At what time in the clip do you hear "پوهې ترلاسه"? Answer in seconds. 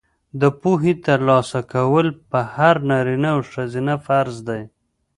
0.61-1.59